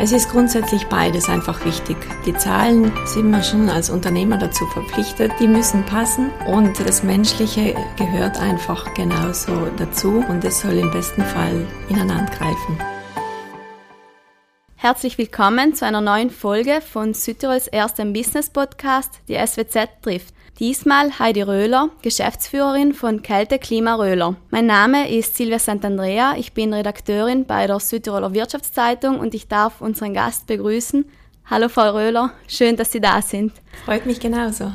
[0.00, 1.96] Es ist grundsätzlich beides einfach wichtig.
[2.24, 7.74] Die Zahlen sind wir schon als Unternehmer dazu verpflichtet, die müssen passen und das Menschliche
[7.96, 12.78] gehört einfach genauso dazu und es soll im besten Fall ineinander greifen.
[14.76, 20.32] Herzlich willkommen zu einer neuen Folge von Südtirols erstem Business Podcast, die SWZ trifft.
[20.58, 24.34] Diesmal Heidi Röhler, Geschäftsführerin von Kälte Klima Röhler.
[24.50, 29.80] Mein Name ist Silvia Santandrea, ich bin Redakteurin bei der Südtiroler Wirtschaftszeitung und ich darf
[29.80, 31.04] unseren Gast begrüßen.
[31.46, 33.52] Hallo Frau Röhler, schön, dass Sie da sind.
[33.84, 34.72] Freut mich genauso.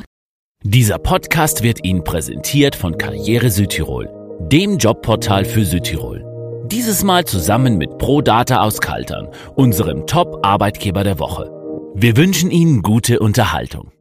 [0.64, 6.24] Dieser Podcast wird Ihnen präsentiert von Karriere Südtirol, dem Jobportal für Südtirol.
[6.68, 11.52] Dieses Mal zusammen mit ProData aus Kaltern, unserem Top-Arbeitgeber der Woche.
[11.94, 13.92] Wir wünschen Ihnen gute Unterhaltung.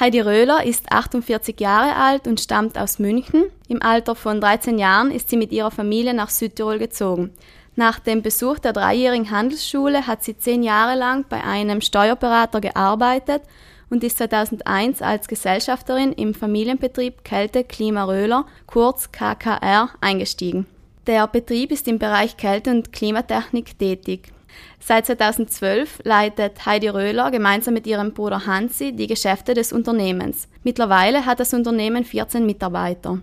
[0.00, 3.44] Heidi Röhler ist 48 Jahre alt und stammt aus München.
[3.68, 7.30] Im Alter von 13 Jahren ist sie mit ihrer Familie nach Südtirol gezogen.
[7.76, 13.42] Nach dem Besuch der dreijährigen Handelsschule hat sie zehn Jahre lang bei einem Steuerberater gearbeitet
[13.88, 20.66] und ist 2001 als Gesellschafterin im Familienbetrieb Kälte Klima Röhler, kurz KKR, eingestiegen.
[21.06, 24.32] Der Betrieb ist im Bereich Kälte- und Klimatechnik tätig.
[24.80, 30.48] Seit 2012 leitet Heidi Röhler gemeinsam mit ihrem Bruder Hansi die Geschäfte des Unternehmens.
[30.62, 33.18] Mittlerweile hat das Unternehmen 14 Mitarbeiter.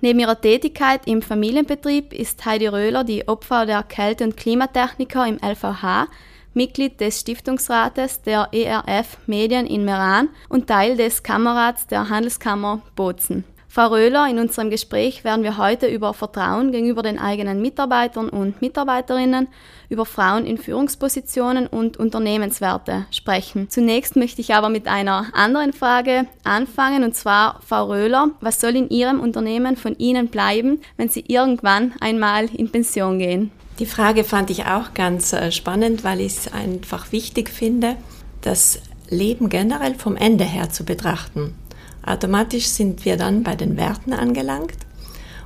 [0.00, 5.38] Neben ihrer Tätigkeit im Familienbetrieb ist Heidi Röhler die Opfer der Kälte- und Klimatechniker im
[5.38, 6.08] LVH,
[6.52, 13.44] Mitglied des Stiftungsrates der ERF Medien in Meran und Teil des Kammerrats der Handelskammer Bozen.
[13.74, 18.62] Frau Röhler, in unserem Gespräch werden wir heute über Vertrauen gegenüber den eigenen Mitarbeitern und
[18.62, 19.48] Mitarbeiterinnen,
[19.88, 23.68] über Frauen in Führungspositionen und Unternehmenswerte sprechen.
[23.70, 28.76] Zunächst möchte ich aber mit einer anderen Frage anfangen, und zwar, Frau Röhler, was soll
[28.76, 33.50] in Ihrem Unternehmen von Ihnen bleiben, wenn Sie irgendwann einmal in Pension gehen?
[33.80, 37.96] Die Frage fand ich auch ganz äh, spannend, weil ich es einfach wichtig finde,
[38.40, 38.78] das
[39.10, 41.56] Leben generell vom Ende her zu betrachten.
[42.06, 44.76] Automatisch sind wir dann bei den Werten angelangt.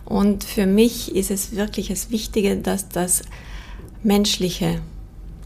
[0.04, 3.22] Und für mich ist es wirklich das Wichtige, dass das
[4.02, 4.80] Menschliche,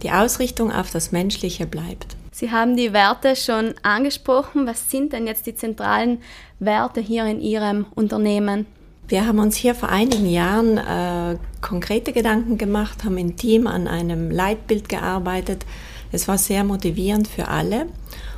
[0.03, 2.17] die Ausrichtung auf das Menschliche bleibt.
[2.31, 4.67] Sie haben die Werte schon angesprochen.
[4.67, 6.19] Was sind denn jetzt die zentralen
[6.61, 8.67] Werte hier in Ihrem Unternehmen?
[9.09, 13.87] Wir haben uns hier vor einigen Jahren äh, konkrete Gedanken gemacht, haben im Team an
[13.87, 15.67] einem Leitbild gearbeitet.
[16.13, 17.87] Es war sehr motivierend für alle.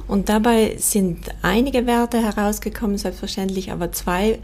[0.06, 4.38] Und dabei sind einige Werte herausgekommen, selbstverständlich, aber zwei,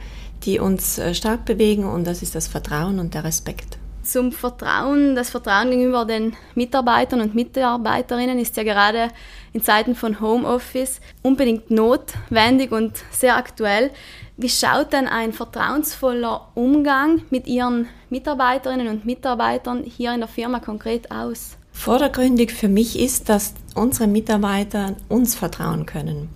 [0.45, 3.79] die uns äh, stark bewegen und das ist das Vertrauen und der Respekt.
[4.03, 9.09] Zum Vertrauen, das Vertrauen gegenüber den Mitarbeitern und Mitarbeiterinnen ist ja gerade
[9.53, 13.91] in Zeiten von Homeoffice unbedingt notwendig und sehr aktuell.
[14.39, 20.61] Wie schaut denn ein vertrauensvoller Umgang mit Ihren Mitarbeiterinnen und Mitarbeitern hier in der Firma
[20.61, 21.59] konkret aus?
[21.73, 26.29] Vordergründig für mich ist, dass unsere Mitarbeiter uns vertrauen können.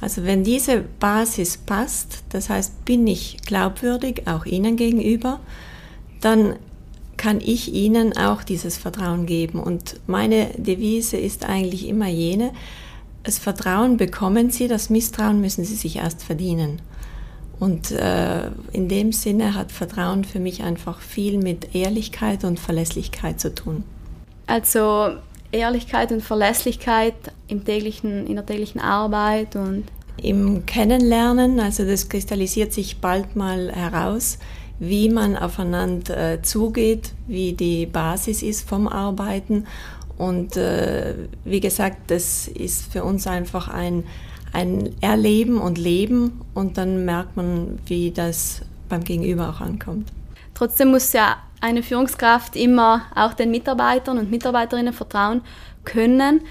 [0.00, 5.40] Also wenn diese Basis passt, das heißt, bin ich glaubwürdig auch Ihnen gegenüber,
[6.20, 6.56] dann
[7.16, 9.60] kann ich Ihnen auch dieses Vertrauen geben.
[9.60, 12.52] Und meine Devise ist eigentlich immer jene,
[13.24, 16.80] das Vertrauen bekommen Sie, das Misstrauen müssen Sie sich erst verdienen.
[17.58, 23.38] Und äh, in dem Sinne hat Vertrauen für mich einfach viel mit Ehrlichkeit und Verlässlichkeit
[23.38, 23.84] zu tun.
[24.46, 25.16] Also
[25.52, 27.14] Ehrlichkeit und Verlässlichkeit
[27.48, 29.84] im täglichen, in der täglichen Arbeit und
[30.22, 34.38] im Kennenlernen, also das kristallisiert sich bald mal heraus,
[34.78, 39.66] wie man aufeinander äh, zugeht, wie die Basis ist vom Arbeiten.
[40.18, 44.04] Und äh, wie gesagt, das ist für uns einfach ein,
[44.52, 50.12] ein Erleben und Leben und dann merkt man, wie das beim Gegenüber auch ankommt.
[50.54, 55.42] Trotzdem muss ja eine Führungskraft immer auch den Mitarbeitern und Mitarbeiterinnen vertrauen
[55.84, 56.42] können.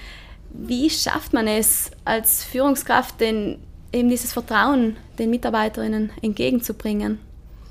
[0.52, 3.58] Wie schafft man es als Führungskraft, den,
[3.92, 7.18] eben dieses Vertrauen den Mitarbeiterinnen entgegenzubringen?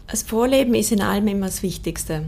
[0.07, 2.23] Das Vorleben ist in allem immer das Wichtigste.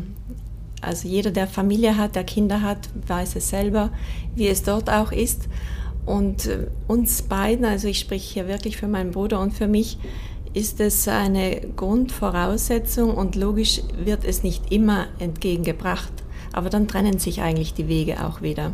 [0.81, 3.91] Also jeder, der Familie hat, der Kinder hat, weiß es selber,
[4.35, 5.47] wie es dort auch ist.
[6.05, 9.99] Und äh, uns beiden, also ich spreche hier wirklich für meinen Bruder und für mich,
[10.53, 16.11] ist es eine Grundvoraussetzung und logisch wird es nicht immer entgegengebracht.
[16.53, 18.73] Aber dann trennen sich eigentlich die Wege auch wieder.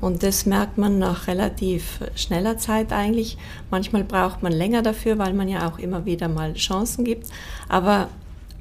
[0.00, 3.36] Und das merkt man nach relativ schneller Zeit eigentlich.
[3.70, 7.26] Manchmal braucht man länger dafür, weil man ja auch immer wieder mal Chancen gibt.
[7.68, 8.08] Aber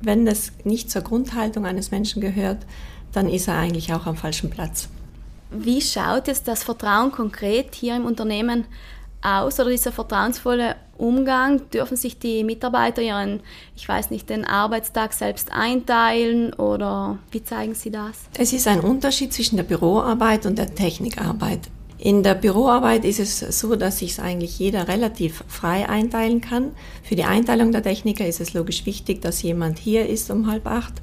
[0.01, 2.65] wenn das nicht zur Grundhaltung eines Menschen gehört,
[3.13, 4.89] dann ist er eigentlich auch am falschen Platz.
[5.51, 8.65] Wie schaut jetzt das Vertrauen konkret hier im Unternehmen
[9.21, 11.69] aus oder dieser vertrauensvolle Umgang?
[11.71, 13.39] Dürfen sich die Mitarbeiter ihren,
[13.75, 18.17] ich weiß nicht, den Arbeitstag selbst einteilen oder wie zeigen Sie das?
[18.37, 21.61] Es ist ein Unterschied zwischen der Büroarbeit und der Technikarbeit.
[21.97, 26.71] In der Büroarbeit ist es so, dass sich eigentlich jeder relativ frei einteilen kann.
[27.03, 30.65] Für die Einteilung der Techniker ist es logisch wichtig, dass jemand hier ist um halb
[30.65, 30.93] acht.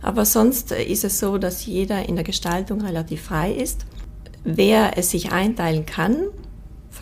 [0.00, 3.84] Aber sonst ist es so, dass jeder in der Gestaltung relativ frei ist.
[4.42, 6.16] Wer es sich einteilen kann,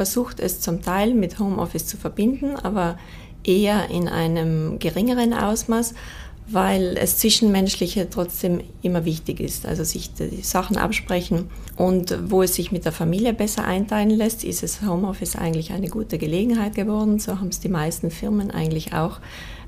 [0.01, 2.97] versucht es zum Teil mit Homeoffice zu verbinden, aber
[3.45, 5.93] eher in einem geringeren Ausmaß
[6.53, 9.67] weil es Zwischenmenschliche trotzdem immer wichtig ist.
[9.67, 14.43] Also sich die Sachen absprechen und wo es sich mit der Familie besser einteilen lässt,
[14.43, 17.21] ist es Homeoffice eigentlich eine gute Gelegenheit geworden.
[17.21, 19.21] So haben es die meisten Firmen eigentlich auch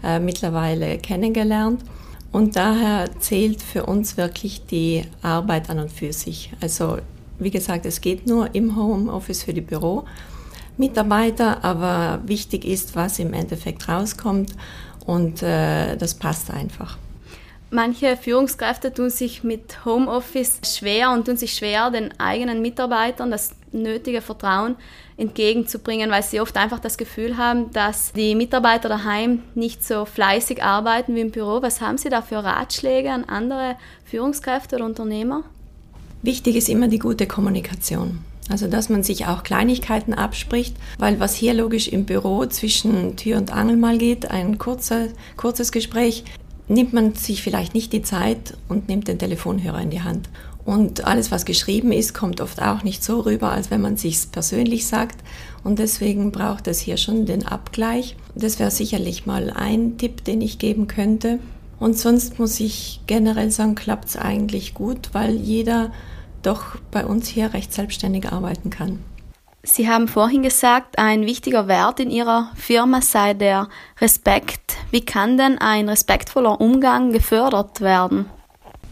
[0.02, 1.84] äh, mittlerweile kennengelernt.
[2.32, 6.52] Und daher zählt für uns wirklich die Arbeit an und für sich.
[6.61, 6.96] Also
[7.44, 13.32] wie gesagt, es geht nur im Homeoffice für die Büromitarbeiter, aber wichtig ist, was im
[13.32, 14.52] Endeffekt rauskommt
[15.06, 16.98] und äh, das passt einfach.
[17.74, 23.52] Manche Führungskräfte tun sich mit Homeoffice schwer und tun sich schwer, den eigenen Mitarbeitern das
[23.72, 24.76] nötige Vertrauen
[25.16, 30.62] entgegenzubringen, weil sie oft einfach das Gefühl haben, dass die Mitarbeiter daheim nicht so fleißig
[30.62, 31.62] arbeiten wie im Büro.
[31.62, 35.44] Was haben Sie da für Ratschläge an andere Führungskräfte oder Unternehmer?
[36.22, 38.20] Wichtig ist immer die gute Kommunikation.
[38.48, 43.38] Also dass man sich auch Kleinigkeiten abspricht, weil was hier logisch im Büro zwischen Tür
[43.38, 46.24] und Angel mal geht, ein kurzer, kurzes Gespräch,
[46.69, 50.28] nimmt man sich vielleicht nicht die Zeit und nimmt den Telefonhörer in die Hand.
[50.64, 54.30] Und alles, was geschrieben ist, kommt oft auch nicht so rüber, als wenn man sich
[54.30, 55.16] persönlich sagt.
[55.64, 58.16] Und deswegen braucht es hier schon den Abgleich.
[58.36, 61.40] Das wäre sicherlich mal ein Tipp, den ich geben könnte.
[61.82, 65.90] Und sonst muss ich generell sagen, klappt es eigentlich gut, weil jeder
[66.44, 69.00] doch bei uns hier recht selbstständig arbeiten kann.
[69.64, 73.69] Sie haben vorhin gesagt, ein wichtiger Wert in Ihrer Firma sei der
[74.00, 74.76] Respekt.
[74.93, 78.26] Wie kann denn ein respektvoller Umgang gefördert werden?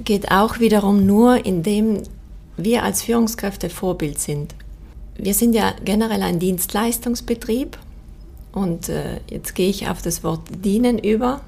[0.02, 2.02] Geht auch wiederum nur, indem
[2.56, 4.56] wir als Führungskräfte Vorbild sind.
[5.14, 7.78] Wir sind ja generell ein Dienstleistungsbetrieb
[8.50, 11.40] und äh, jetzt gehe ich auf das Wort dienen über.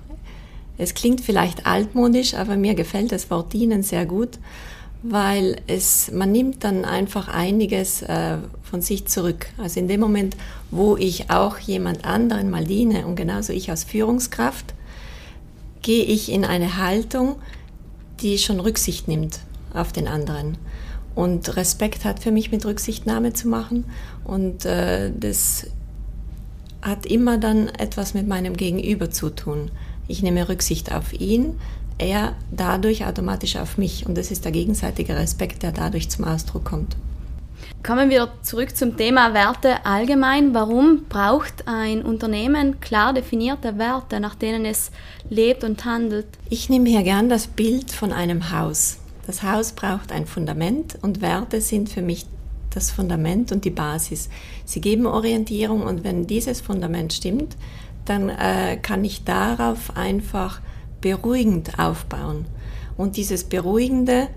[0.79, 4.39] Es klingt vielleicht altmodisch, aber mir gefällt das Wort dienen sehr gut
[5.03, 9.47] weil es, man nimmt dann einfach einiges äh, von sich zurück.
[9.59, 10.37] Also in dem Moment,
[10.71, 14.75] wo ich auch jemand anderen mal diene und genauso ich als Führungskraft,
[15.83, 17.37] gehe ich in eine Haltung,
[18.21, 19.41] die schon Rücksicht nimmt
[19.75, 20.57] auf den anderen.
[21.17, 23.85] Und Respekt hat für mich mit Rücksichtnahme zu machen
[24.25, 25.67] und äh, das
[26.81, 29.71] hat immer dann etwas mit meinem Gegenüber zu tun.
[30.13, 31.59] Ich nehme Rücksicht auf ihn,
[31.97, 34.05] er dadurch automatisch auf mich.
[34.05, 36.97] Und das ist der gegenseitige Respekt, der dadurch zum Ausdruck kommt.
[37.83, 40.53] Kommen wir zurück zum Thema Werte allgemein.
[40.53, 44.91] Warum braucht ein Unternehmen klar definierte Werte, nach denen es
[45.31, 46.27] lebt und handelt?
[46.51, 48.99] Ich nehme hier gern das Bild von einem Haus.
[49.27, 52.27] Das Haus braucht ein Fundament und Werte sind für mich
[52.69, 54.29] das Fundament und die Basis.
[54.67, 57.57] Sie geben Orientierung und wenn dieses Fundament stimmt,
[58.05, 60.61] dann äh, kann ich darauf einfach
[61.01, 62.47] beruhigend aufbauen.
[62.97, 64.29] Und dieses Beruhigende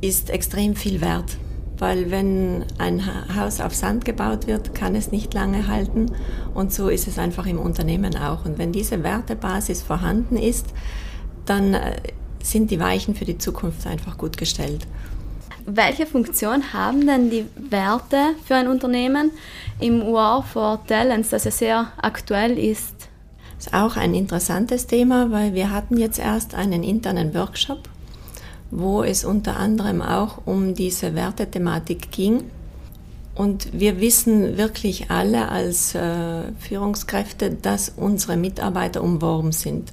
[0.00, 1.36] ist extrem viel wert,
[1.78, 3.02] weil wenn ein
[3.34, 6.12] Haus auf Sand gebaut wird, kann es nicht lange halten
[6.54, 8.44] und so ist es einfach im Unternehmen auch.
[8.44, 10.66] Und wenn diese Wertebasis vorhanden ist,
[11.46, 11.96] dann äh,
[12.42, 14.86] sind die Weichen für die Zukunft einfach gut gestellt.
[15.66, 19.30] Welche Funktion haben denn die Werte für ein Unternehmen
[19.80, 22.94] im War for Talents, das ja sehr aktuell ist?
[23.64, 27.88] ist auch ein interessantes Thema, weil wir hatten jetzt erst einen internen Workshop,
[28.70, 32.44] wo es unter anderem auch um diese Wertethematik ging.
[33.34, 39.92] Und wir wissen wirklich alle als äh, Führungskräfte, dass unsere Mitarbeiter umworben sind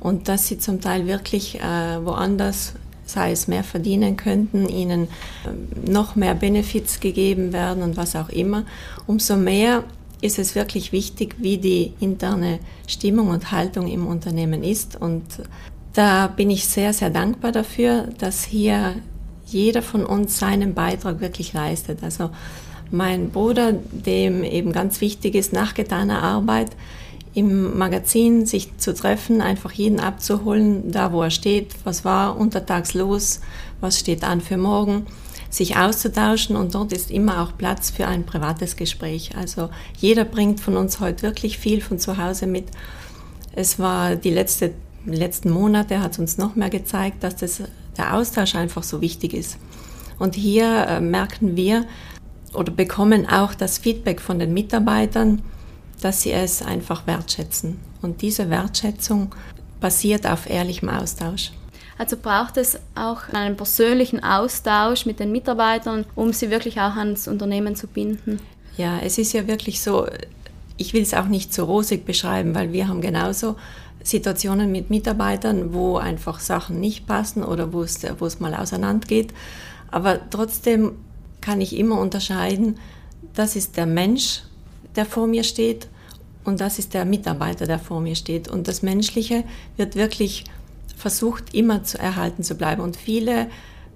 [0.00, 2.74] und dass sie zum Teil wirklich äh, woanders,
[3.06, 8.28] sei es mehr verdienen könnten, ihnen äh, noch mehr Benefits gegeben werden und was auch
[8.28, 8.64] immer.
[9.06, 9.84] Umso mehr
[10.20, 15.00] ist es wirklich wichtig, wie die interne Stimmung und Haltung im Unternehmen ist.
[15.00, 15.24] Und
[15.92, 18.96] da bin ich sehr, sehr dankbar dafür, dass hier
[19.46, 22.02] jeder von uns seinen Beitrag wirklich leistet.
[22.02, 22.30] Also
[22.90, 26.70] mein Bruder, dem eben ganz wichtig ist, nach getaner Arbeit
[27.36, 32.94] im Magazin sich zu treffen, einfach jeden abzuholen, da wo er steht, was war untertags
[32.94, 33.40] los,
[33.80, 35.06] was steht an für morgen
[35.50, 39.30] sich auszutauschen und dort ist immer auch Platz für ein privates Gespräch.
[39.36, 42.66] Also jeder bringt von uns heute wirklich viel von zu Hause mit.
[43.52, 44.74] Es war die letzte,
[45.06, 47.62] letzten Monate hat uns noch mehr gezeigt, dass das,
[47.96, 49.56] der Austausch einfach so wichtig ist.
[50.18, 51.86] Und hier äh, merken wir
[52.52, 55.42] oder bekommen auch das Feedback von den Mitarbeitern,
[56.00, 57.78] dass sie es einfach wertschätzen.
[58.02, 59.34] Und diese Wertschätzung
[59.80, 61.52] basiert auf ehrlichem Austausch.
[61.98, 67.26] Also braucht es auch einen persönlichen Austausch mit den Mitarbeitern, um sie wirklich auch ans
[67.26, 68.40] Unternehmen zu binden.
[68.76, 70.06] Ja, es ist ja wirklich so,
[70.76, 73.56] ich will es auch nicht so rosig beschreiben, weil wir haben genauso
[74.02, 79.06] Situationen mit Mitarbeitern, wo einfach Sachen nicht passen oder wo es, wo es mal auseinander
[79.06, 79.32] geht.
[79.90, 80.92] Aber trotzdem
[81.40, 82.78] kann ich immer unterscheiden,
[83.34, 84.42] das ist der Mensch,
[84.96, 85.88] der vor mir steht
[86.46, 88.48] und das ist der Mitarbeiter, der vor mir steht.
[88.48, 89.42] Und das Menschliche
[89.76, 90.44] wird wirklich
[90.96, 92.82] versucht, immer zu erhalten zu bleiben.
[92.82, 93.48] Und viele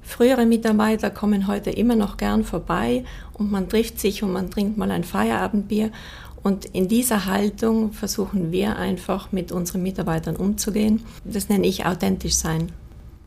[0.03, 3.05] frühere Mitarbeiter kommen heute immer noch gern vorbei
[3.35, 5.93] und man trifft sich und man trinkt mal ein Feierabendbier.
[6.43, 11.05] Und in dieser Haltung versuchen wir einfach mit unseren Mitarbeitern umzugehen.
[11.25, 12.73] Das nenne ich authentisch sein.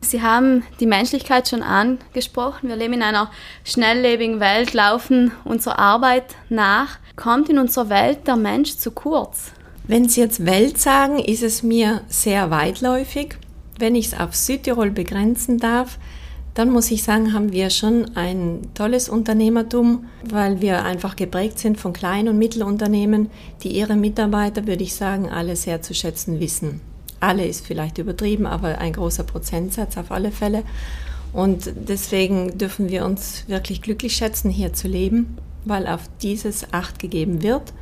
[0.04, 2.68] Sie haben die Menschlichkeit schon angesprochen.
[2.68, 3.30] Wir leben in einer
[3.64, 6.98] schnelllebigen Welt, laufen unserer Arbeit nach.
[7.16, 9.52] Kommt in unserer Welt der Mensch zu kurz?
[9.86, 13.36] Wenn Sie jetzt Welt sagen, ist es mir sehr weitläufig.
[13.78, 15.98] Wenn ich es auf Südtirol begrenzen darf,
[16.54, 21.78] dann muss ich sagen, haben wir schon ein tolles Unternehmertum, weil wir einfach geprägt sind
[21.78, 23.28] von Klein- und Mittelunternehmen,
[23.62, 26.80] die ihre Mitarbeiter, würde ich sagen, alle sehr zu schätzen wissen.
[27.24, 30.62] Alle ist vielleicht übertrieben, aber ein großer Prozentsatz auf alle Fälle.
[31.32, 36.98] Und deswegen dürfen wir uns wirklich glücklich schätzen, hier zu leben, weil auf dieses Acht
[36.98, 37.72] gegeben wird.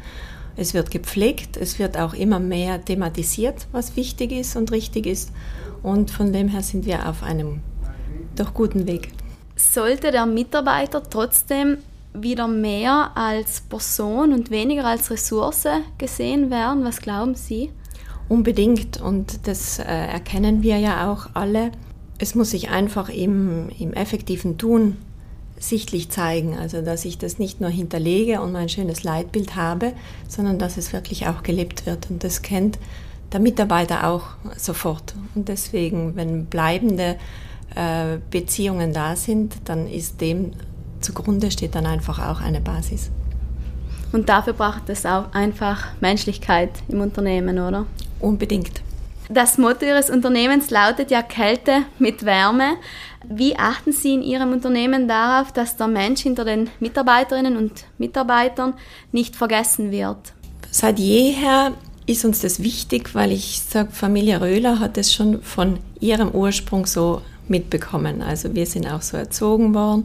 [0.54, 5.32] Es wird gepflegt, es wird auch immer mehr thematisiert, was wichtig ist und richtig ist.
[5.82, 7.62] Und von dem her sind wir auf einem
[8.36, 9.08] doch guten Weg.
[9.56, 11.78] Sollte der Mitarbeiter trotzdem
[12.14, 15.66] wieder mehr als Person und weniger als Ressource
[15.98, 16.84] gesehen werden?
[16.84, 17.70] Was glauben Sie?
[18.32, 21.70] Unbedingt und das äh, erkennen wir ja auch alle.
[22.16, 24.96] Es muss sich einfach im, im effektiven Tun
[25.58, 29.92] sichtlich zeigen, also dass ich das nicht nur hinterlege und mein schönes Leitbild habe,
[30.28, 32.78] sondern dass es wirklich auch gelebt wird und das kennt
[33.32, 34.22] der Mitarbeiter auch
[34.56, 35.12] sofort.
[35.34, 37.16] Und deswegen, wenn bleibende
[37.74, 40.52] äh, Beziehungen da sind, dann ist dem
[41.02, 43.10] zugrunde steht dann einfach auch eine Basis.
[44.10, 47.84] Und dafür braucht es auch einfach Menschlichkeit im Unternehmen, oder?
[48.22, 48.80] Unbedingt.
[49.28, 52.76] Das Motto Ihres Unternehmens lautet ja Kälte mit Wärme.
[53.28, 58.74] Wie achten Sie in Ihrem Unternehmen darauf, dass der Mensch hinter den Mitarbeiterinnen und Mitarbeitern
[59.12, 60.32] nicht vergessen wird?
[60.70, 61.72] Seit jeher
[62.06, 66.86] ist uns das wichtig, weil ich sage, Familie Röhler hat es schon von ihrem Ursprung
[66.86, 68.22] so mitbekommen.
[68.22, 70.04] Also wir sind auch so erzogen worden.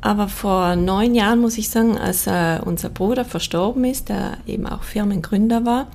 [0.00, 4.66] Aber vor neun Jahren muss ich sagen, als äh, unser Bruder verstorben ist, der eben
[4.66, 5.86] auch Firmengründer war,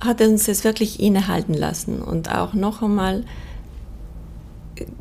[0.00, 3.24] hat uns das wirklich innehalten lassen und auch noch einmal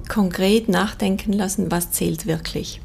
[0.07, 2.81] konkret nachdenken lassen, was zählt wirklich.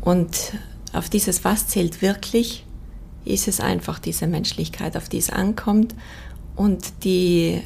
[0.00, 0.52] Und
[0.92, 2.64] auf dieses Was zählt wirklich
[3.24, 5.94] ist es einfach diese Menschlichkeit, auf die es ankommt
[6.56, 7.62] und die,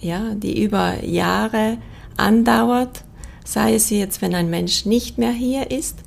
[0.00, 1.78] ja, die über Jahre
[2.16, 3.04] andauert,
[3.44, 5.98] sei es jetzt, wenn ein Mensch nicht mehr hier ist,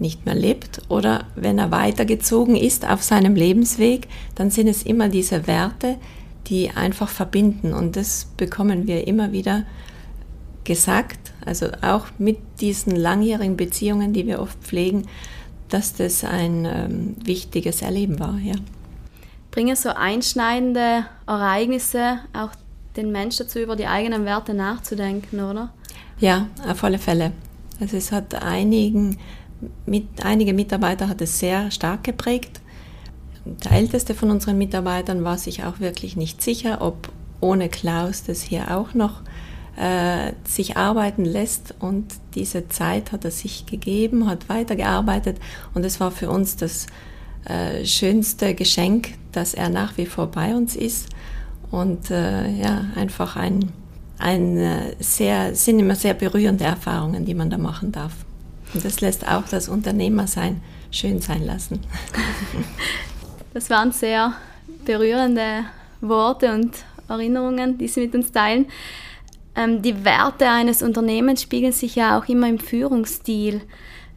[0.00, 5.08] nicht mehr lebt oder wenn er weitergezogen ist auf seinem Lebensweg, dann sind es immer
[5.08, 5.96] diese Werte,
[6.46, 9.64] die einfach verbinden und das bekommen wir immer wieder
[10.64, 15.06] gesagt, also auch mit diesen langjährigen Beziehungen, die wir oft pflegen,
[15.68, 18.38] dass das ein ähm, wichtiges Erleben war.
[18.38, 18.54] Ja.
[19.50, 22.50] Bringen so einschneidende Ereignisse auch
[22.96, 25.72] den Menschen dazu, über die eigenen Werte nachzudenken, oder?
[26.20, 27.32] Ja, auf alle Fälle.
[27.80, 29.18] Also es hat einigen,
[29.86, 32.60] mit, einige Mitarbeiter hat es sehr stark geprägt.
[33.44, 37.10] Der älteste von unseren Mitarbeitern war sich auch wirklich nicht sicher, ob
[37.40, 39.22] ohne Klaus das hier auch noch
[39.76, 41.74] äh, sich arbeiten lässt.
[41.78, 45.38] Und diese Zeit hat er sich gegeben, hat weitergearbeitet.
[45.74, 46.86] Und es war für uns das
[47.44, 51.08] äh, schönste Geschenk, dass er nach wie vor bei uns ist.
[51.70, 53.72] Und äh, ja, einfach ein,
[54.18, 58.12] ein äh, sehr, sind immer sehr berührende Erfahrungen, die man da machen darf.
[58.74, 60.60] Und das lässt auch das Unternehmersein
[60.90, 61.80] schön sein lassen.
[63.54, 64.34] Das waren sehr
[64.84, 65.64] berührende
[66.00, 66.76] Worte und
[67.08, 68.66] Erinnerungen, die Sie mit uns teilen.
[69.56, 73.62] Ähm, die Werte eines Unternehmens spiegeln sich ja auch immer im Führungsstil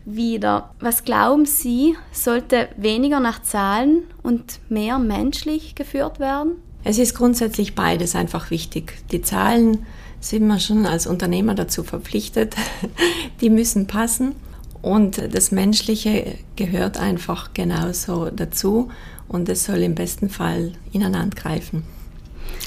[0.05, 0.75] wieder.
[0.79, 6.53] Was glauben Sie, sollte weniger nach Zahlen und mehr menschlich geführt werden?
[6.83, 8.93] Es ist grundsätzlich beides einfach wichtig.
[9.11, 9.85] Die Zahlen
[10.21, 12.55] sind wir schon als Unternehmer dazu verpflichtet.
[13.41, 14.35] Die müssen passen.
[14.81, 18.89] Und das Menschliche gehört einfach genauso dazu
[19.27, 21.83] und es soll im besten Fall ineinander greifen.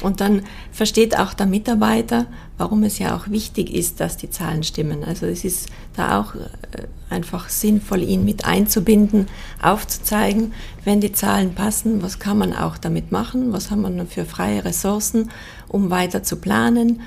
[0.02, 0.42] Und dann
[0.72, 2.26] versteht auch der Mitarbeiter,
[2.58, 5.04] warum es ja auch wichtig ist, dass die Zahlen stimmen.
[5.04, 9.28] Also es ist da auch äh, einfach sinnvoll, ihn mit einzubinden,
[9.62, 10.52] aufzuzeigen,
[10.84, 14.64] wenn die Zahlen passen, was kann man auch damit machen, was haben wir für freie
[14.64, 15.30] Ressourcen,
[15.68, 17.00] um weiter zu planen,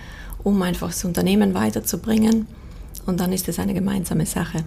[0.48, 2.48] um einfach das Unternehmen weiterzubringen.
[3.06, 4.64] Und dann ist es eine gemeinsame Sache.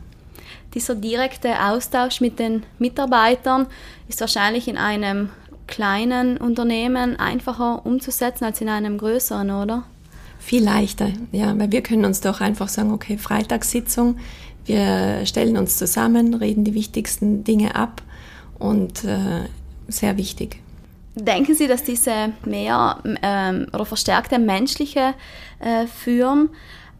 [0.74, 3.66] Dieser direkte Austausch mit den Mitarbeitern
[4.06, 5.30] ist wahrscheinlich in einem
[5.66, 9.84] kleinen Unternehmen einfacher umzusetzen als in einem größeren, oder?
[10.38, 14.18] Viel leichter, ja, weil wir können uns doch einfach sagen, okay, Freitagssitzung,
[14.66, 18.02] wir stellen uns zusammen, reden die wichtigsten Dinge ab
[18.58, 19.48] und äh,
[19.88, 20.60] sehr wichtig.
[21.14, 25.14] Denken Sie, dass diese mehr ähm, oder verstärkte menschliche
[25.58, 26.50] äh, Führen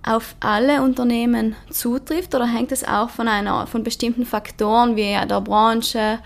[0.02, 5.40] auf alle Unternehmen zutrifft oder hängt es auch von, einer, von bestimmten Faktoren wie der
[5.40, 6.18] Branche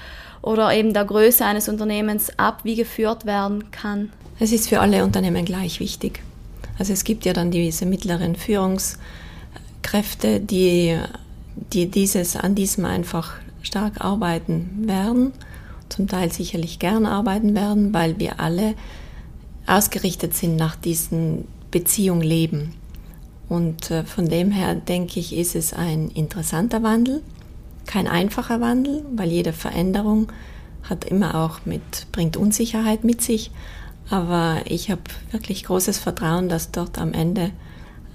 [0.43, 4.11] oder eben der Größe eines Unternehmens ab, wie geführt werden kann?
[4.39, 6.23] Es ist für alle Unternehmen gleich wichtig.
[6.79, 10.99] Also es gibt ja dann diese mittleren Führungskräfte, die,
[11.73, 15.33] die dieses, an diesem einfach stark arbeiten werden,
[15.95, 18.75] zum Teil sicherlich gern arbeiten werden, weil wir alle
[19.67, 22.75] ausgerichtet sind nach diesen Beziehungen leben.
[23.49, 27.23] Und äh, von dem her denke ich, ist es ein interessanter Wandel,
[27.87, 30.33] kein einfacher Wandel, weil jede Veränderung
[30.83, 33.51] hat immer auch mit, bringt Unsicherheit mit sich.
[34.11, 37.51] Aber ich habe wirklich großes Vertrauen, dass dort am Ende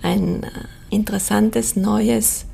[0.02, 0.50] ein äh,
[0.90, 2.46] interessantes, neues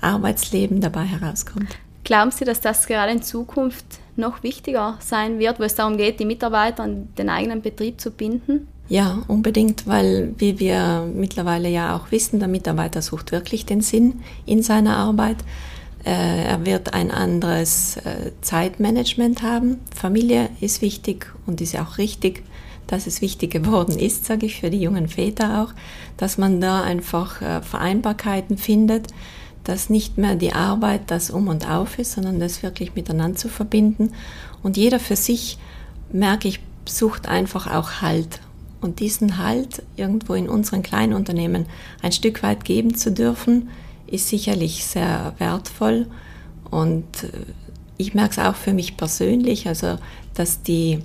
[0.00, 1.78] Arbeitsleben dabei herauskommt.
[2.02, 3.86] Glauben Sie, dass das gerade in Zukunft
[4.16, 8.10] noch wichtiger sein wird, wo es darum geht, die Mitarbeiter an den eigenen Betrieb zu
[8.10, 8.68] binden?
[8.88, 14.22] Ja, unbedingt, weil wie wir mittlerweile ja auch wissen, der Mitarbeiter sucht wirklich den Sinn
[14.44, 15.38] in seiner Arbeit.
[16.04, 19.80] Äh, er wird ein anderes äh, Zeitmanagement haben.
[19.94, 22.42] Familie ist wichtig und ist ja auch richtig,
[22.86, 25.72] dass es wichtig geworden ist, sage ich, für die jungen Väter auch,
[26.18, 29.08] dass man da einfach äh, Vereinbarkeiten findet,
[29.64, 33.48] dass nicht mehr die Arbeit das Um und Auf ist, sondern das wirklich miteinander zu
[33.48, 34.12] verbinden.
[34.62, 35.58] Und jeder für sich,
[36.12, 38.40] merke ich, sucht einfach auch Halt
[38.84, 41.64] und diesen Halt irgendwo in unseren kleinen Unternehmen
[42.02, 43.70] ein Stück weit geben zu dürfen,
[44.06, 46.06] ist sicherlich sehr wertvoll.
[46.70, 47.28] Und äh,
[47.96, 49.96] ich merke es auch für mich persönlich, also
[50.34, 51.00] dass die,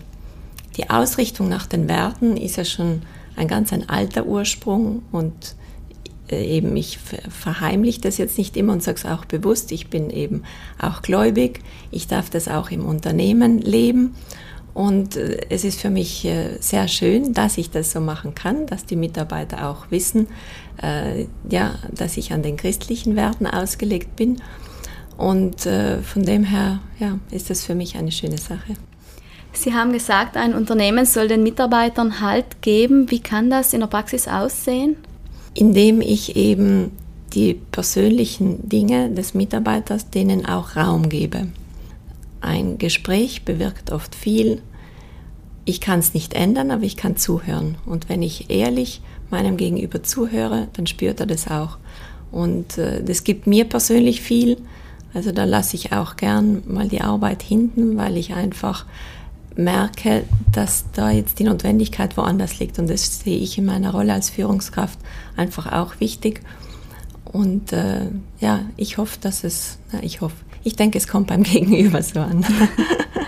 [0.75, 3.03] die Ausrichtung nach den Werten ist ja schon
[3.37, 5.55] ein ganz ein alter Ursprung und
[6.31, 10.43] eben ich verheimliche das jetzt nicht immer und sage es auch bewusst, ich bin eben
[10.79, 11.61] auch gläubig,
[11.91, 14.15] ich darf das auch im Unternehmen leben
[14.73, 18.65] und äh, es ist für mich äh, sehr schön, dass ich das so machen kann,
[18.65, 20.27] dass die Mitarbeiter auch wissen,
[20.81, 24.41] äh, ja, dass ich an den christlichen Werten ausgelegt bin.
[25.17, 28.75] Und äh, von dem her ja, ist das für mich eine schöne Sache.
[29.51, 33.11] Sie haben gesagt, ein Unternehmen soll den Mitarbeitern Halt geben.
[33.11, 34.95] Wie kann das in der Praxis aussehen?
[35.53, 36.91] Indem ich eben
[37.33, 41.47] die persönlichen Dinge des Mitarbeiters denen auch Raum gebe.
[42.41, 44.61] Ein Gespräch bewirkt oft viel
[45.69, 47.75] ich kann es nicht ändern, aber ich kann zuhören.
[47.85, 51.77] Und wenn ich ehrlich meinem Gegenüber zuhöre, dann spürt er das auch.
[52.31, 54.57] Und äh, das gibt mir persönlich viel.
[55.13, 58.87] Also da lasse ich auch gern mal die Arbeit hinten, weil ich einfach
[59.59, 62.79] merke, dass da jetzt die Notwendigkeit woanders liegt.
[62.79, 64.97] Und das sehe ich in meiner Rolle als Führungskraft
[65.37, 66.41] einfach auch wichtig.
[67.25, 68.07] Und äh,
[68.39, 72.19] ja, ich hoffe, dass es, na, ich hoffe, ich denke, es kommt beim Gegenüber so
[72.19, 72.45] an.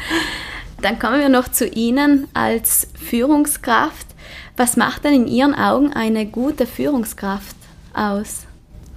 [0.82, 4.08] Dann kommen wir noch zu Ihnen als Führungskraft.
[4.58, 7.56] Was macht denn in Ihren Augen eine gute Führungskraft
[7.94, 8.48] aus?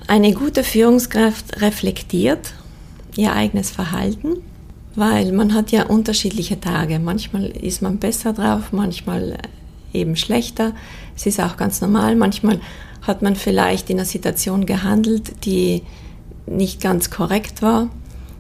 [0.06, 2.54] Eine gute Führungskraft reflektiert
[3.16, 4.42] ihr eigenes Verhalten,
[4.96, 6.98] weil man hat ja unterschiedliche Tage.
[6.98, 9.38] Manchmal ist man besser drauf, manchmal
[9.92, 10.72] eben schlechter.
[11.16, 12.16] Es ist auch ganz normal.
[12.16, 12.60] Manchmal
[13.02, 15.82] hat man vielleicht in einer Situation gehandelt, die
[16.46, 17.88] nicht ganz korrekt war,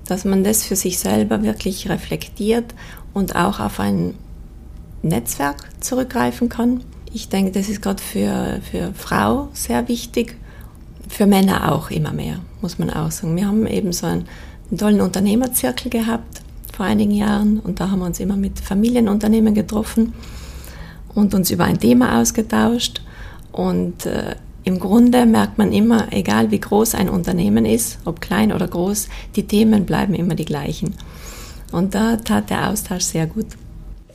[0.06, 2.74] dass man das für sich selber wirklich reflektiert
[3.12, 4.14] und auch auf ein
[5.02, 6.82] Netzwerk zurückgreifen kann.
[7.12, 10.36] Ich denke, das ist gerade für, für Frau sehr wichtig,
[11.08, 13.36] für Männer auch immer mehr, muss man auch sagen.
[13.36, 14.26] Wir haben eben so einen,
[14.70, 16.43] einen tollen Unternehmerzirkel gehabt
[16.74, 20.12] vor einigen Jahren und da haben wir uns immer mit Familienunternehmen getroffen
[21.14, 23.00] und uns über ein Thema ausgetauscht.
[23.52, 24.34] Und äh,
[24.64, 29.08] im Grunde merkt man immer, egal wie groß ein Unternehmen ist, ob klein oder groß,
[29.36, 30.94] die Themen bleiben immer die gleichen.
[31.70, 33.46] Und da tat der Austausch sehr gut.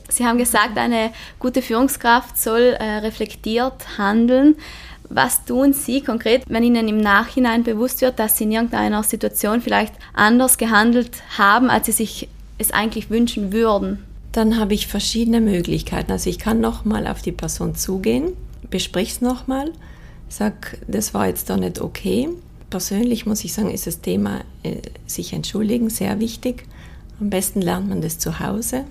[0.08, 4.56] Sie haben gesagt, eine gute Führungskraft soll äh, reflektiert handeln.
[5.08, 9.60] Was tun Sie konkret, wenn Ihnen im Nachhinein bewusst wird, dass Sie in irgendeiner Situation
[9.60, 12.28] vielleicht anders gehandelt haben, als Sie sich
[12.60, 14.04] es eigentlich wünschen würden?
[14.32, 16.12] dann habe ich verschiedene Möglichkeiten.
[16.12, 18.32] Also ich kann nochmal auf die Person zugehen,
[18.70, 19.72] besprich es nochmal,
[20.28, 22.28] sag, das war jetzt doch nicht okay.
[22.70, 26.66] Persönlich muss ich sagen, ist das Thema äh, sich entschuldigen sehr wichtig.
[27.20, 28.84] Am besten lernt man das zu Hause.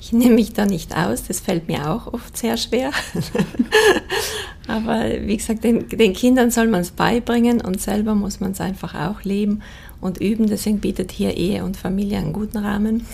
[0.00, 2.90] Ich nehme mich da nicht aus, das fällt mir auch oft sehr schwer.
[4.68, 8.60] Aber wie gesagt, den, den Kindern soll man es beibringen und selber muss man es
[8.60, 9.62] einfach auch leben
[10.00, 10.46] und üben.
[10.48, 13.06] Deswegen bietet hier Ehe und Familie einen guten Rahmen.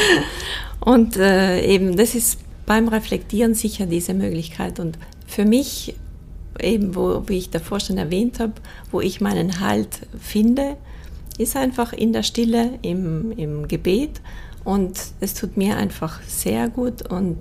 [0.80, 4.80] und äh, eben, das ist beim Reflektieren sicher diese Möglichkeit.
[4.80, 5.94] Und für mich,
[6.60, 8.54] eben, wo, wie ich davor schon erwähnt habe,
[8.90, 10.76] wo ich meinen Halt finde,
[11.38, 14.20] ist einfach in der Stille, im, im Gebet.
[14.66, 17.38] Und es tut mir einfach sehr gut und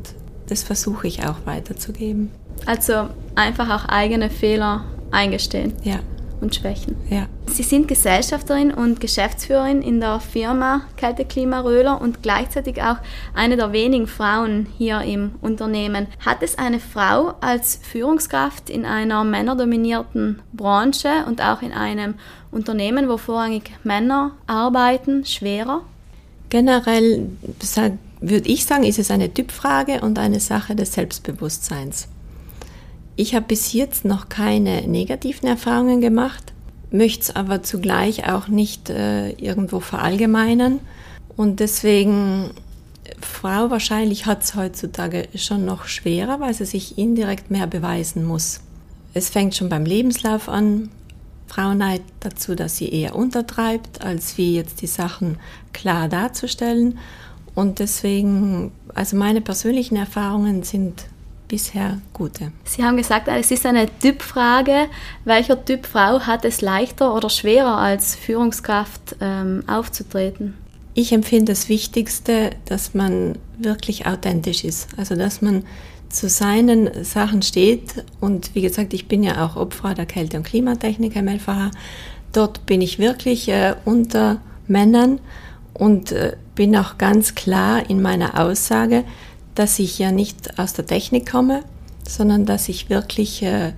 [0.48, 2.30] das versuche ich auch weiterzugeben.
[2.68, 5.74] Also einfach auch eigene Fehler eingestehen.
[5.84, 6.00] Ja.
[6.40, 6.96] Und Schwächen.
[7.10, 7.26] Ja.
[7.48, 12.98] Sie sind Gesellschafterin und Geschäftsführerin in der Firma Kälte Klima Röhler und gleichzeitig auch
[13.34, 16.06] eine der wenigen Frauen hier im Unternehmen.
[16.24, 22.16] Hat es eine Frau als Führungskraft in einer männerdominierten Branche und auch in einem
[22.52, 25.82] Unternehmen, wo vorrangig Männer arbeiten, schwerer?
[26.50, 27.30] Generell
[28.22, 32.08] würde ich sagen, ist es eine Typfrage und eine Sache des Selbstbewusstseins.
[33.16, 36.54] Ich habe bis jetzt noch keine negativen Erfahrungen gemacht,
[36.92, 40.80] möchte es aber zugleich auch nicht äh, irgendwo verallgemeinern.
[41.38, 42.52] Und deswegen,
[43.22, 48.62] Frau wahrscheinlich hat es heutzutage schon noch schwerer, weil sie sich indirekt mehr beweisen muss.
[49.14, 50.90] Es fängt schon beim Lebenslauf an.
[51.48, 55.38] Frau neigt dazu, dass sie eher untertreibt, als wie jetzt die Sachen
[55.74, 56.98] klar darzustellen.
[57.54, 61.06] Und deswegen, also meine persönlichen Erfahrungen sind
[61.48, 62.52] bisher gute.
[62.64, 64.88] Sie haben gesagt, es ist eine Typfrage.
[65.24, 70.56] Welcher Typ Frau hat es leichter oder schwerer als Führungskraft ähm, aufzutreten?
[70.94, 74.88] Ich empfinde das Wichtigste, dass man wirklich authentisch ist.
[74.98, 75.64] Also dass man
[76.10, 78.04] zu seinen Sachen steht.
[78.20, 81.72] Und wie gesagt, ich bin ja auch Opfer der Kälte- und Klimatechnik im LVH.
[82.32, 85.20] Dort bin ich wirklich äh, unter Männern
[85.74, 89.04] und äh, bin auch ganz klar in meiner Aussage,
[89.56, 91.64] dass ich ja nicht aus der Technik komme,
[92.08, 93.74] sondern dass ich wirklich äh,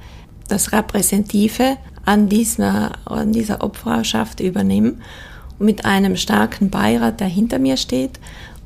[0.47, 4.95] das Repräsentative an dieser, an dieser Opferschaft übernehme
[5.59, 8.19] mit einem starken Beirat, der hinter mir steht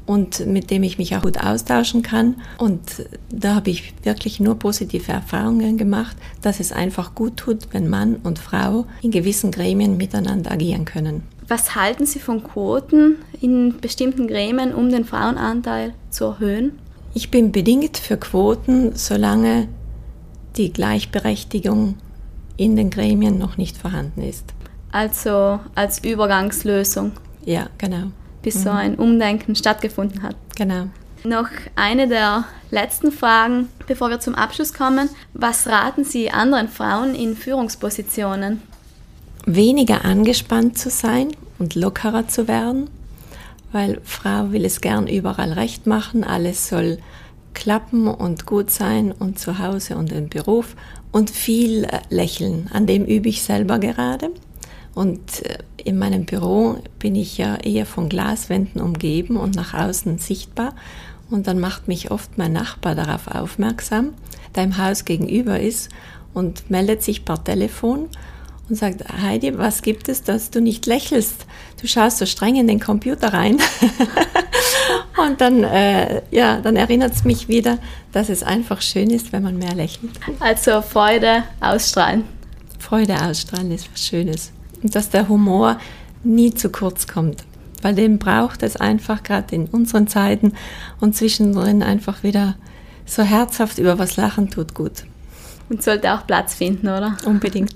[0.06, 2.36] und mit dem ich mich auch gut austauschen kann.
[2.58, 2.82] Und
[3.30, 8.18] da habe ich wirklich nur positive Erfahrungen gemacht, dass es einfach gut tut, wenn Mann
[8.24, 11.24] und Frau in gewissen Gremien miteinander agieren können.
[11.48, 16.80] Was halten Sie von Quoten in bestimmten Gremien, um den Frauenanteil zu erhöhen?
[17.14, 19.68] Ich bin bedingt für Quoten, solange
[20.56, 21.96] die Gleichberechtigung
[22.58, 24.46] in den Gremien noch nicht vorhanden ist.
[24.92, 27.12] Also als Übergangslösung.
[27.46, 28.12] Ja, genau.
[28.42, 28.60] Bis mhm.
[28.60, 30.36] so ein Umdenken stattgefunden hat.
[30.56, 30.88] Genau.
[31.24, 35.10] Noch eine der letzten Fragen, bevor wir zum Abschluss kommen.
[35.34, 38.62] Was raten Sie anderen Frauen in Führungspositionen?
[39.46, 42.90] Weniger angespannt zu sein und lockerer zu werden
[43.72, 46.98] weil Frau will es gern überall recht machen, alles soll
[47.54, 50.76] klappen und gut sein und zu Hause und im Beruf
[51.12, 52.70] und viel äh, lächeln.
[52.74, 54.32] An dem übe ich selber gerade.
[54.94, 60.18] Und äh, in meinem Büro bin ich ja eher von Glaswänden umgeben und nach außen
[60.18, 60.74] sichtbar.
[61.30, 64.14] Und dann macht mich oft mein Nachbar darauf aufmerksam,
[64.56, 65.90] der im Haus gegenüber ist
[66.34, 68.10] und meldet sich per Telefon
[68.70, 71.46] und sagt, Heidi, was gibt es, dass du nicht lächelst?
[71.80, 73.58] Du schaust so streng in den Computer rein.
[75.26, 77.80] und dann, äh, ja, dann erinnert es mich wieder,
[78.12, 80.12] dass es einfach schön ist, wenn man mehr lächelt.
[80.40, 82.24] Also Freude ausstrahlen.
[82.80, 84.52] Freude ausstrahlen ist was Schönes.
[84.82, 85.78] Und dass der Humor
[86.24, 87.44] nie zu kurz kommt.
[87.82, 90.54] Weil den braucht es einfach gerade in unseren Zeiten
[91.00, 92.56] und zwischendrin einfach wieder
[93.06, 95.04] so herzhaft über was lachen tut gut
[95.72, 97.16] und sollte auch Platz finden, oder?
[97.26, 97.74] Unbedingt.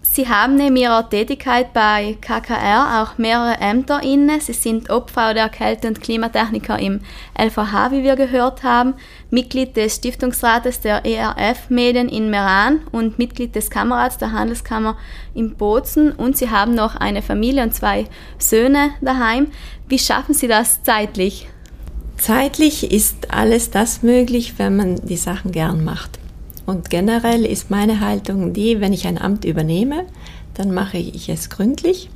[0.00, 4.40] Sie haben neben Ihrer Tätigkeit bei KKR auch mehrere Ämter inne.
[4.40, 7.00] Sie sind Obfrau der Kälte- und Klimatechniker im
[7.38, 8.94] LVH, wie wir gehört haben,
[9.30, 14.96] Mitglied des Stiftungsrates der ERF Medien in Meran und Mitglied des Kammerrats der Handelskammer
[15.34, 16.10] in Bozen.
[16.10, 18.06] Und Sie haben noch eine Familie und zwei
[18.38, 19.48] Söhne daheim.
[19.88, 21.48] Wie schaffen Sie das zeitlich?
[22.16, 26.23] Zeitlich ist alles das möglich, wenn man die Sachen gern macht.
[26.66, 30.06] Und generell ist meine Haltung die, wenn ich ein Amt übernehme,
[30.54, 32.10] dann mache ich es gründlich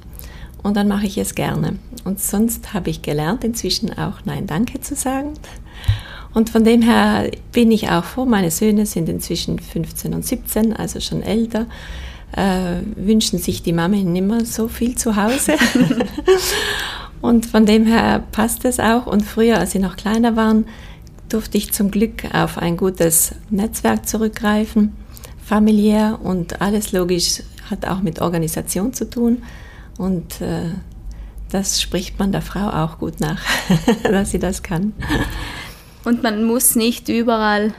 [0.63, 1.79] und dann mache ich es gerne.
[2.05, 5.35] Und sonst habe ich gelernt, inzwischen auch Nein Danke zu sagen.
[6.35, 8.25] Und von dem her bin ich auch froh.
[8.25, 11.67] Meine Söhne sind inzwischen 15 und 17, also schon älter.
[12.33, 15.55] Äh, wünschen sich die Mama nimmer so viel zu Hause.
[17.21, 19.07] Und von dem her passt es auch.
[19.07, 20.67] Und früher, als sie noch kleiner waren,
[21.29, 24.95] durfte ich zum Glück auf ein gutes Netzwerk zurückgreifen,
[25.45, 29.43] familiär und alles logisch hat auch mit Organisation zu tun.
[29.99, 30.71] Und äh,
[31.51, 33.41] das spricht man der Frau auch gut nach,
[34.03, 34.93] dass sie das kann.
[36.05, 37.73] Und man muss nicht überall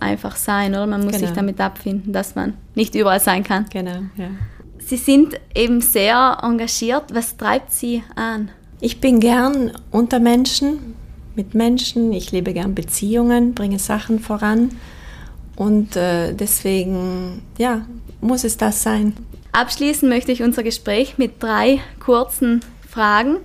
[0.00, 0.86] einfach sein, oder?
[0.86, 1.26] Man muss genau.
[1.26, 3.66] sich damit abfinden, dass man nicht überall sein kann.
[3.70, 4.28] Genau, ja.
[4.78, 7.12] Sie sind eben sehr engagiert.
[7.12, 8.50] Was treibt Sie an?
[8.80, 10.94] Ich bin gern unter Menschen,
[11.36, 12.12] mit Menschen.
[12.12, 14.70] Ich lebe gern Beziehungen, bringe Sachen voran.
[15.56, 17.86] Und äh, deswegen, ja,
[18.20, 19.14] muss es das sein.
[19.52, 23.38] Abschließen möchte ich unser Gespräch mit drei kurzen Fragen.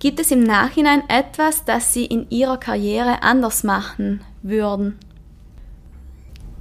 [0.00, 4.98] Gibt es im Nachhinein etwas, das Sie in Ihrer Karriere anders machen würden?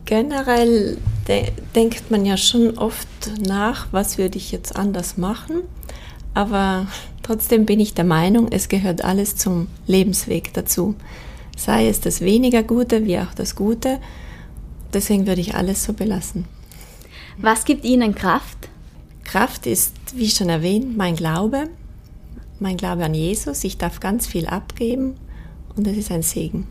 [0.06, 3.08] Generell de denkt man ja schon oft
[3.46, 5.63] nach, was würde ich jetzt anders machen.
[6.34, 6.88] Aber
[7.27, 10.95] trotzdem bin ich der Meinung, es gehört alles zum Lebensweg dazu.
[11.57, 13.99] Sei es das weniger Gute wie auch das Gute.
[14.93, 16.45] Deswegen würde ich alles so belassen.
[17.37, 18.69] Was gibt Ihnen Kraft?
[19.25, 21.67] Kraft ist, wie schon erwähnt, mein Glaube,
[22.59, 23.65] mein Glaube an Jesus.
[23.65, 25.15] Ich darf ganz viel abgeben
[25.75, 26.65] und es ist ein Segen.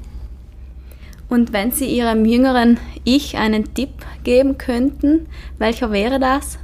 [1.28, 5.26] Und wenn Sie Ihrem jüngeren Ich einen Tipp geben könnten,
[5.58, 6.58] welcher wäre das?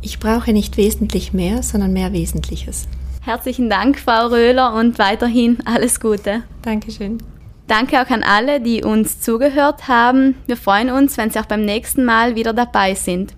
[0.00, 2.86] Ich brauche nicht wesentlich mehr, sondern mehr Wesentliches.
[3.22, 6.44] Herzlichen Dank, Frau Röhler, und weiterhin alles Gute.
[6.62, 7.18] Dankeschön.
[7.66, 10.36] Danke auch an alle, die uns zugehört haben.
[10.46, 13.34] Wir freuen uns, wenn Sie auch beim nächsten Mal wieder dabei sind.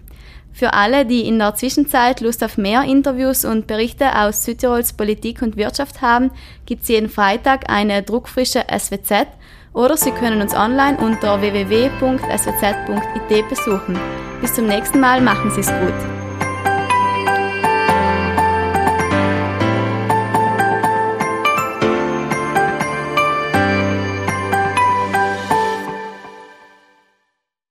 [0.52, 5.42] Für alle, die in der Zwischenzeit Lust auf mehr Interviews und Berichte aus Südtirols Politik
[5.42, 6.30] und Wirtschaft haben,
[6.66, 9.26] gibt es jeden Freitag eine druckfrische SWZ
[9.72, 11.88] oder Sie können uns online unter www.swz.it
[13.48, 13.98] besuchen.
[14.40, 16.19] Bis zum nächsten Mal, machen Sie es gut.